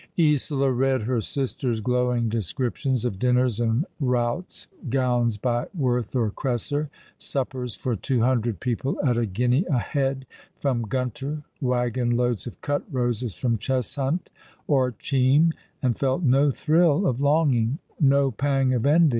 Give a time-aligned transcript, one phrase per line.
[0.19, 6.89] Isola read her sister's glowing descriptions of dinners and routs, gowns by Worth or Cresser,
[7.19, 10.25] suppers for two hundred people at a guinea a head,
[10.55, 14.31] from Gunter, waggon loads of cut roses from Cheshunt
[14.65, 15.51] or Cheam,
[15.83, 19.09] and felt no thrill of longing, no pang of envy.